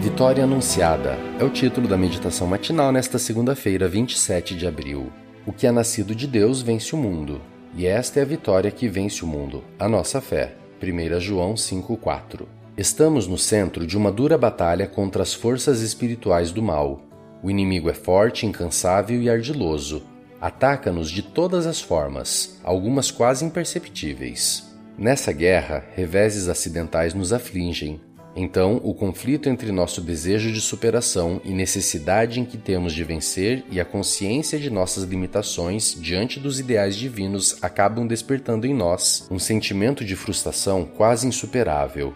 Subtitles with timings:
[0.00, 5.12] Vitória Anunciada é o título da meditação matinal nesta segunda-feira, 27 de abril.
[5.44, 7.40] O que é nascido de Deus vence o mundo,
[7.74, 10.54] e esta é a vitória que vence o mundo, a nossa fé.
[10.80, 12.46] 1 João 5,4
[12.76, 17.02] Estamos no centro de uma dura batalha contra as forças espirituais do mal.
[17.42, 20.04] O inimigo é forte, incansável e ardiloso.
[20.40, 24.64] Ataca-nos de todas as formas, algumas quase imperceptíveis.
[24.96, 28.00] Nessa guerra, reveses acidentais nos afligem,
[28.40, 33.64] então, o conflito entre nosso desejo de superação e necessidade em que temos de vencer
[33.68, 39.40] e a consciência de nossas limitações diante dos ideais divinos acabam despertando em nós um
[39.40, 42.14] sentimento de frustração quase insuperável.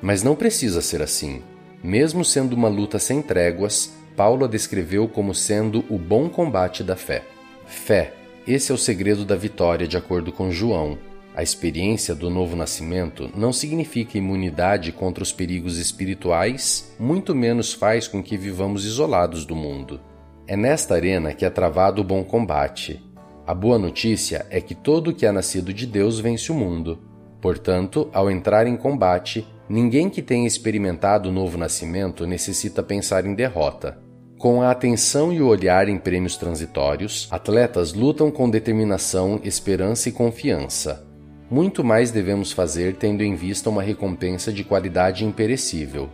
[0.00, 1.42] Mas não precisa ser assim.
[1.82, 6.94] Mesmo sendo uma luta sem tréguas, Paulo a descreveu como sendo o bom combate da
[6.94, 7.24] fé.
[7.66, 8.14] Fé,
[8.46, 10.96] esse é o segredo da vitória, de acordo com João,
[11.34, 18.06] a experiência do novo nascimento não significa imunidade contra os perigos espirituais, muito menos faz
[18.06, 20.00] com que vivamos isolados do mundo.
[20.46, 23.02] É nesta arena que é travado o bom combate.
[23.44, 27.00] A boa notícia é que todo o que é nascido de Deus vence o mundo.
[27.40, 33.34] Portanto, ao entrar em combate, ninguém que tenha experimentado o novo nascimento necessita pensar em
[33.34, 33.98] derrota.
[34.38, 40.12] Com a atenção e o olhar em prêmios transitórios, atletas lutam com determinação, esperança e
[40.12, 41.03] confiança.
[41.50, 46.08] Muito mais devemos fazer tendo em vista uma recompensa de qualidade imperecível.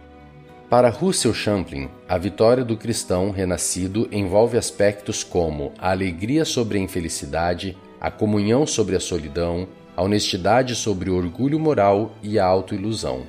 [0.69, 6.81] Para Russell Champlin, a vitória do cristão renascido envolve aspectos como a alegria sobre a
[6.81, 13.23] infelicidade, a comunhão sobre a solidão, a honestidade sobre o orgulho moral e a autoilusão,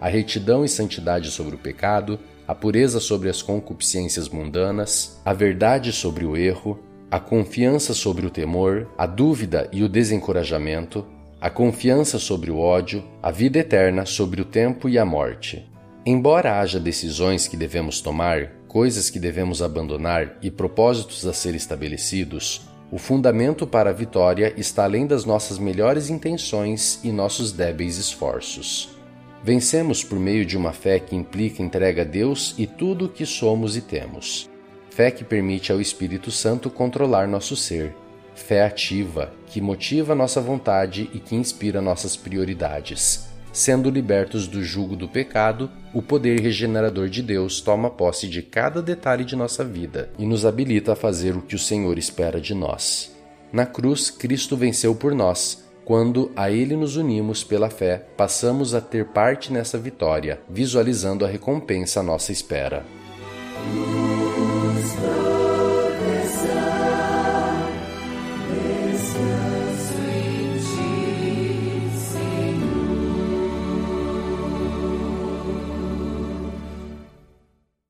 [0.00, 5.92] a retidão e santidade sobre o pecado, a pureza sobre as concupiscências mundanas, a verdade
[5.92, 6.78] sobre o erro,
[7.10, 11.04] a confiança sobre o temor, a dúvida e o desencorajamento,
[11.46, 15.64] a confiança sobre o ódio, a vida eterna sobre o tempo e a morte.
[16.04, 22.68] Embora haja decisões que devemos tomar, coisas que devemos abandonar e propósitos a ser estabelecidos,
[22.90, 28.88] o fundamento para a vitória está além das nossas melhores intenções e nossos débeis esforços.
[29.40, 33.24] Vencemos por meio de uma fé que implica entrega a Deus e tudo o que
[33.24, 34.50] somos e temos.
[34.90, 37.94] Fé que permite ao Espírito Santo controlar nosso ser
[38.36, 43.26] fé ativa, que motiva nossa vontade e que inspira nossas prioridades.
[43.52, 48.82] Sendo libertos do jugo do pecado, o poder regenerador de Deus toma posse de cada
[48.82, 52.54] detalhe de nossa vida e nos habilita a fazer o que o Senhor espera de
[52.54, 53.16] nós.
[53.50, 55.64] Na cruz, Cristo venceu por nós.
[55.86, 61.28] Quando a Ele nos unimos pela fé, passamos a ter parte nessa vitória, visualizando a
[61.28, 62.84] recompensa à nossa espera.